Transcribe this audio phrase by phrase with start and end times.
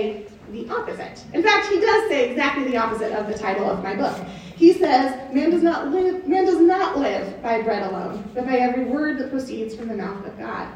[0.00, 1.22] say the opposite.
[1.32, 4.16] In fact, he does say exactly the opposite of the title of my book.
[4.56, 8.56] He says, man does not live, man does not live by bread alone, but by
[8.56, 10.68] every word that proceeds from the mouth of God.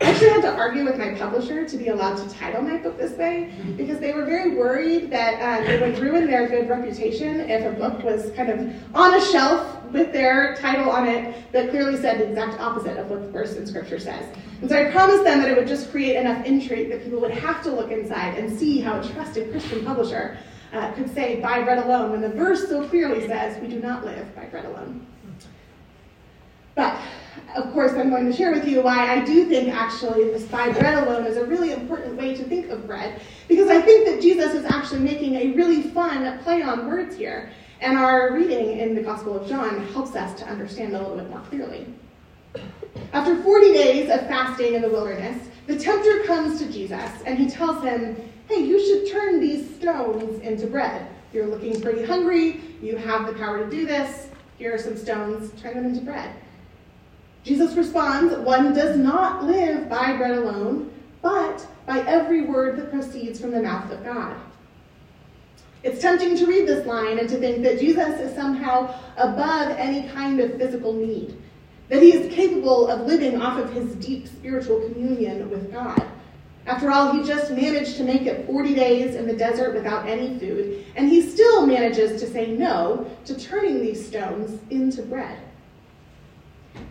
[0.00, 2.96] I actually had to argue with my publisher to be allowed to title my book
[2.96, 7.40] this way because they were very worried that uh, it would ruin their good reputation
[7.40, 11.68] if a book was kind of on a shelf with their title on it that
[11.68, 14.24] clearly said the exact opposite of what the verse in Scripture says.
[14.62, 17.32] And so I promised them that it would just create enough intrigue that people would
[17.32, 20.38] have to look inside and see how a trusted Christian publisher
[20.72, 24.04] uh, could say by bread alone when the verse so clearly says we do not
[24.04, 25.06] live by bread alone.
[27.60, 30.70] Of course, I'm going to share with you why I do think actually this by
[30.72, 34.22] bread alone is a really important way to think of bread, because I think that
[34.22, 37.50] Jesus is actually making a really fun play on words here.
[37.82, 41.28] And our reading in the Gospel of John helps us to understand a little bit
[41.28, 41.86] more clearly.
[43.12, 47.50] After 40 days of fasting in the wilderness, the tempter comes to Jesus and he
[47.50, 48.16] tells him,
[48.48, 51.06] Hey, you should turn these stones into bread.
[51.34, 52.62] You're looking pretty hungry.
[52.80, 54.28] You have the power to do this.
[54.56, 55.52] Here are some stones.
[55.60, 56.34] Turn them into bread.
[57.42, 63.40] Jesus responds, One does not live by bread alone, but by every word that proceeds
[63.40, 64.36] from the mouth of God.
[65.82, 70.08] It's tempting to read this line and to think that Jesus is somehow above any
[70.10, 71.36] kind of physical need,
[71.88, 76.02] that he is capable of living off of his deep spiritual communion with God.
[76.66, 80.38] After all, he just managed to make it 40 days in the desert without any
[80.38, 85.38] food, and he still manages to say no to turning these stones into bread.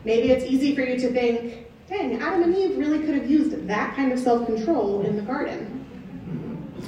[0.06, 3.68] Maybe it's easy for you to think, dang, Adam and Eve really could have used
[3.68, 5.86] that kind of self control in the garden.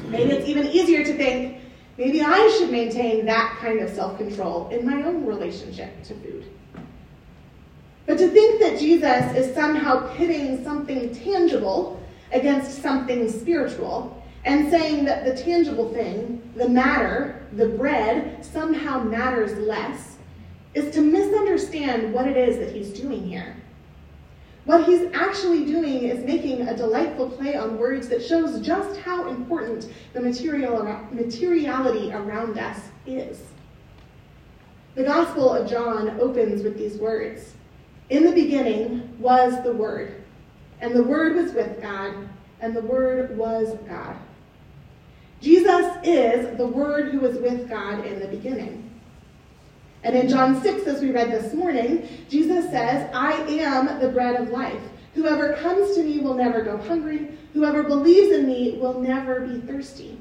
[0.07, 1.61] Maybe it's even easier to think,
[1.97, 6.45] maybe I should maintain that kind of self control in my own relationship to food.
[8.05, 12.01] But to think that Jesus is somehow pitting something tangible
[12.31, 19.55] against something spiritual and saying that the tangible thing, the matter, the bread, somehow matters
[19.57, 20.17] less
[20.73, 23.55] is to misunderstand what it is that he's doing here.
[24.65, 29.27] What he's actually doing is making a delightful play on words that shows just how
[29.27, 33.41] important the material, materiality around us is.
[34.93, 37.53] The Gospel of John opens with these words
[38.09, 40.23] In the beginning was the Word,
[40.79, 42.13] and the Word was with God,
[42.59, 44.15] and the Word was God.
[45.41, 48.90] Jesus is the Word who was with God in the beginning.
[50.03, 54.41] And in John 6, as we read this morning, Jesus says, I am the bread
[54.41, 54.81] of life.
[55.13, 57.27] Whoever comes to me will never go hungry.
[57.53, 60.17] Whoever believes in me will never be thirsty.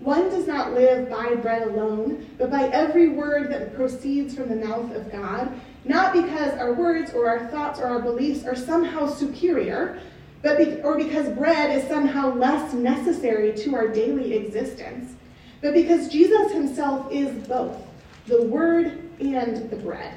[0.00, 4.66] One does not live by bread alone, but by every word that proceeds from the
[4.66, 5.52] mouth of God,
[5.84, 10.00] not because our words or our thoughts or our beliefs are somehow superior,
[10.42, 15.14] but be- or because bread is somehow less necessary to our daily existence,
[15.60, 17.80] but because Jesus himself is both
[18.26, 20.14] the Word and the bread.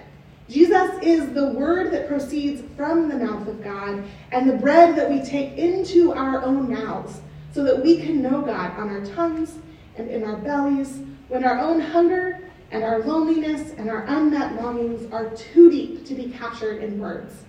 [0.50, 5.09] Jesus is the word that proceeds from the mouth of God and the bread that
[5.09, 7.19] we take into our own mouths
[7.53, 9.56] so that we can know God on our tongues
[9.97, 15.12] and in our bellies when our own hunger and our loneliness and our unmet longings
[15.12, 17.44] are too deep to be captured in words.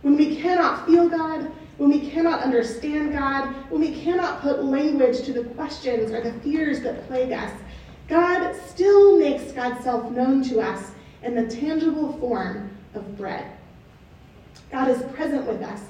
[0.00, 5.22] When we cannot feel God, when we cannot understand God, when we cannot put language
[5.22, 7.52] to the questions or the fears that plague us,
[8.10, 10.90] God still makes God's self known to us
[11.22, 13.52] in the tangible form of bread.
[14.72, 15.80] God is present with us,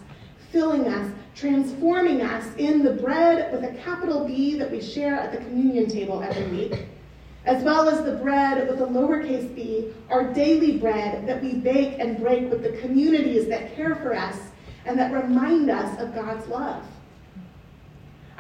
[0.53, 5.33] filling us, transforming us in the bread with a capital B that we share at
[5.33, 6.87] the communion table every week,
[7.47, 11.99] as well as the bread with a lowercase b, our daily bread that we bake
[11.99, 14.37] and break with the communities that care for us
[14.85, 16.85] and that remind us of God's love.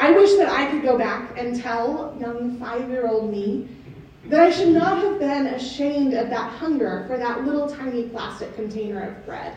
[0.00, 3.68] I wish that I could go back and tell young five year old me
[4.28, 8.54] that I should not have been ashamed of that hunger for that little tiny plastic
[8.56, 9.54] container of bread.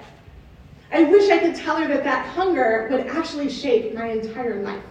[0.92, 4.84] I wish I could tell her that that hunger would actually shape my entire life.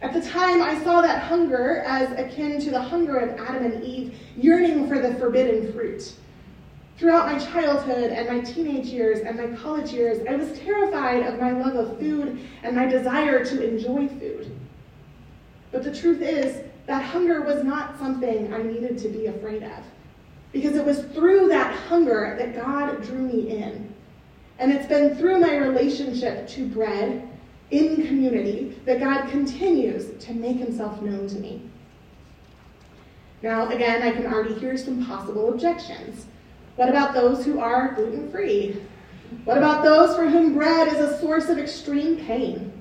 [0.00, 3.82] At the time, I saw that hunger as akin to the hunger of Adam and
[3.82, 6.14] Eve yearning for the forbidden fruit.
[6.96, 11.40] Throughout my childhood and my teenage years and my college years, I was terrified of
[11.40, 14.50] my love of food and my desire to enjoy food.
[15.72, 19.84] But the truth is, that hunger was not something I needed to be afraid of.
[20.52, 23.92] Because it was through that hunger that God drew me in.
[24.58, 27.28] And it's been through my relationship to bread
[27.70, 31.68] in community that God continues to make himself known to me.
[33.42, 36.26] Now, again, I can already hear some possible objections.
[36.76, 38.82] What about those who are gluten free?
[39.44, 42.72] What about those for whom bread is a source of extreme pain?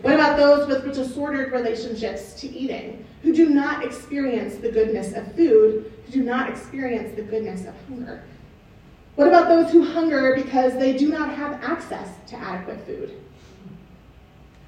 [0.00, 5.32] What about those with disordered relationships to eating, who do not experience the goodness of
[5.34, 8.24] food, who do not experience the goodness of hunger?
[9.14, 13.20] What about those who hunger because they do not have access to adequate food?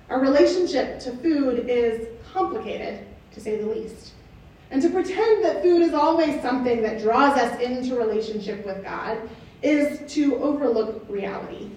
[0.08, 4.12] Our relationship to food is complicated, to say the least.
[4.72, 9.18] And to pretend that food is always something that draws us into relationship with God
[9.60, 11.70] is to overlook reality.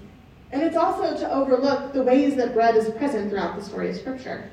[0.54, 3.98] And it's also to overlook the ways that bread is present throughout the story of
[3.98, 4.50] Scripture.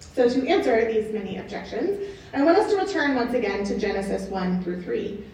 [0.00, 2.00] So, to answer these many objections,
[2.34, 5.24] I want us to return once again to Genesis 1 through 3.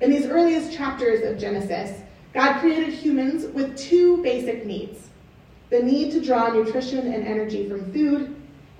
[0.00, 2.00] In these earliest chapters of Genesis,
[2.32, 5.08] God created humans with two basic needs
[5.68, 8.35] the need to draw nutrition and energy from food,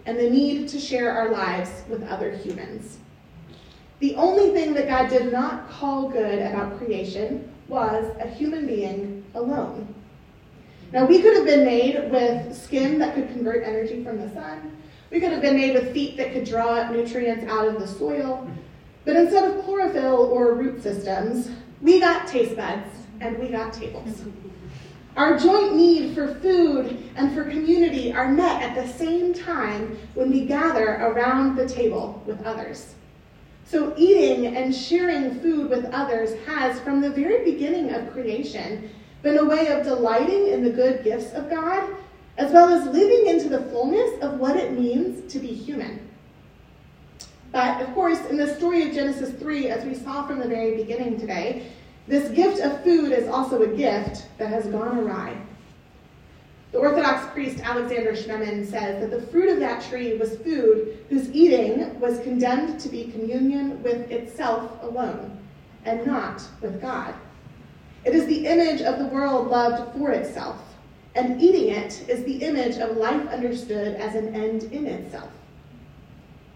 [0.06, 2.98] and the need to share our lives with other humans.
[3.98, 9.24] The only thing that God did not call good about creation was a human being
[9.34, 9.92] alone.
[10.92, 14.76] Now, we could have been made with skin that could convert energy from the sun.
[15.10, 18.48] We could have been made with feet that could draw nutrients out of the soil.
[19.04, 21.50] But instead of chlorophyll or root systems,
[21.80, 22.88] we got taste buds
[23.20, 24.22] and we got tables.
[25.16, 30.30] Our joint need for food and for community are met at the same time when
[30.30, 32.94] we gather around the table with others.
[33.64, 38.90] So, eating and sharing food with others has, from the very beginning of creation,
[39.22, 41.88] been a way of delighting in the good gifts of God,
[42.36, 46.06] as well as living into the fullness of what it means to be human.
[47.50, 50.76] But, of course, in the story of Genesis 3, as we saw from the very
[50.76, 51.72] beginning today,
[52.06, 55.36] this gift of food is also a gift that has gone awry.
[56.72, 61.30] The Orthodox priest Alexander Schmemann says that the fruit of that tree was food whose
[61.32, 65.38] eating was condemned to be communion with itself alone
[65.84, 67.14] and not with God.
[68.04, 70.60] It is the image of the world loved for itself,
[71.14, 75.30] and eating it is the image of life understood as an end in itself.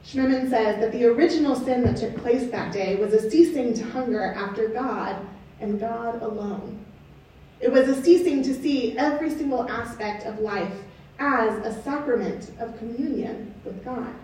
[0.05, 3.85] Schmemann says that the original sin that took place that day was a ceasing to
[3.85, 5.17] hunger after God
[5.61, 6.85] and God alone.
[7.61, 10.73] It was a ceasing to see every single aspect of life
[11.19, 14.15] as a sacrament of communion with God.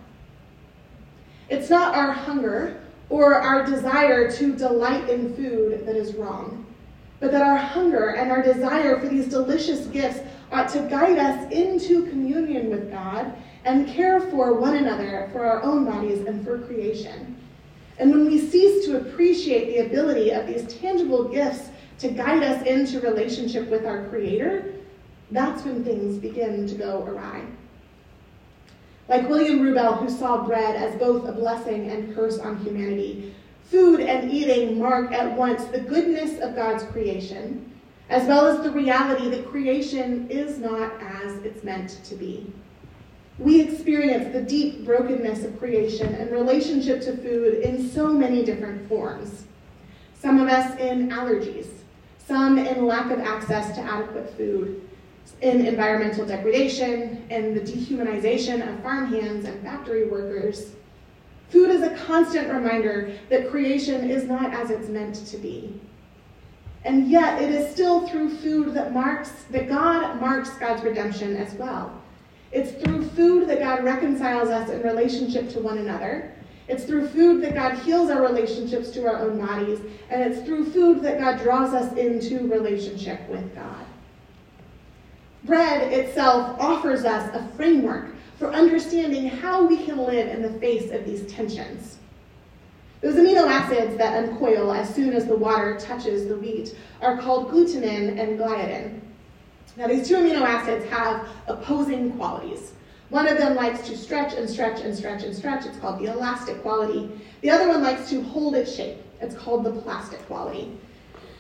[1.49, 6.67] It's not our hunger or our desire to delight in food that is wrong,
[7.21, 11.53] but that our hunger and our desire for these delicious gifts ought to guide us
[11.53, 13.33] into communion with God
[13.65, 17.37] and care for one another, for our own bodies, and for creation.
[17.99, 19.06] And when we cease to
[19.57, 24.75] appreciate the ability of these tangible gifts to guide us into relationship with our Creator,
[25.31, 27.45] that's when things begin to go awry.
[29.09, 34.01] Like William Rubel, who saw bread as both a blessing and curse on humanity, food
[34.01, 37.73] and eating mark at once the goodness of God's creation,
[38.09, 42.53] as well as the reality that creation is not as it's meant to be.
[43.39, 48.89] We experience the deep brokenness of creation and relationship to food in so many different
[48.89, 49.45] forms.
[50.19, 51.69] Some of us in allergies,
[52.19, 54.89] some in lack of access to adequate food,
[55.43, 60.73] in environmental degradation, in the dehumanization of farmhands and factory workers.
[61.51, 65.79] Food is a constant reminder that creation is not as it's meant to be.
[66.85, 71.53] And yet, it is still through food that marks that God marks God's redemption as
[71.55, 72.01] well.
[72.57, 76.33] It's through food that God reconciles us in relationship to one another.
[76.69, 79.81] It's through food that God heals our relationships to our own bodies.
[80.09, 83.85] And it's through food that God draws us into relationship with God.
[85.45, 90.91] Bread itself offers us a framework for understanding how we can live in the face
[90.93, 91.99] of these tensions.
[93.03, 97.51] Those amino acids that uncoil as soon as the water touches the wheat are called
[97.51, 99.03] glutenin and gliadin.
[99.77, 102.73] Now, these two amino acids have opposing qualities.
[103.11, 105.67] One of them likes to stretch and stretch and stretch and stretch.
[105.67, 107.11] It's called the elastic quality.
[107.43, 108.99] The other one likes to hold its shape.
[109.21, 110.77] It's called the plastic quality.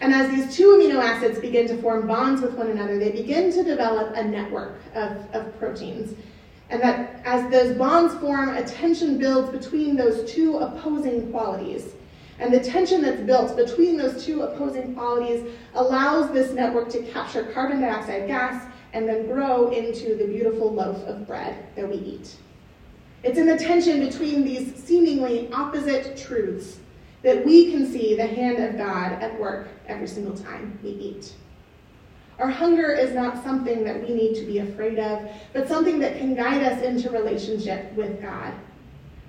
[0.00, 3.50] And as these two amino acids begin to form bonds with one another, they begin
[3.52, 6.14] to develop a network of, of proteins.
[6.68, 11.94] And that as those bonds form, a tension builds between those two opposing qualities.
[12.38, 17.44] And the tension that's built between those two opposing qualities allows this network to capture
[17.44, 22.36] carbon dioxide gas and then grow into the beautiful loaf of bread that we eat.
[23.22, 26.78] It's in the tension between these seemingly opposite truths
[27.22, 31.34] that we can see the hand of God at work every single time we eat.
[32.38, 36.18] Our hunger is not something that we need to be afraid of, but something that
[36.18, 38.52] can guide us into relationship with God.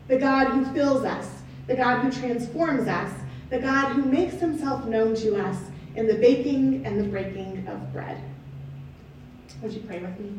[0.10, 1.37] The God who fills us
[1.68, 3.12] the God who transforms us,
[3.50, 5.58] the God who makes himself known to us
[5.96, 8.22] in the baking and the breaking of bread.
[9.62, 10.32] Would you pray with me?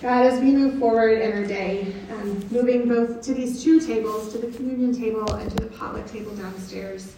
[0.00, 4.32] God, as we move forward in our day, um, moving both to these two tables,
[4.32, 7.14] to the communion table and to the potluck table downstairs,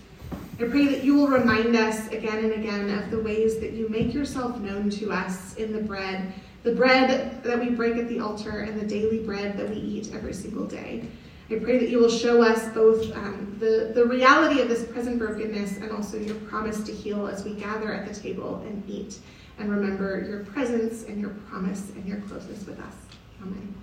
[0.59, 3.89] I pray that you will remind us again and again of the ways that you
[3.89, 8.21] make yourself known to us in the bread, the bread that we break at the
[8.21, 11.05] altar and the daily bread that we eat every single day.
[11.49, 15.19] I pray that you will show us both um, the, the reality of this present
[15.19, 19.21] brokenness and also your promise to heal as we gather at the table and eat
[19.59, 22.95] and remember your presence and your promise and your closeness with us.
[23.41, 23.75] Amen.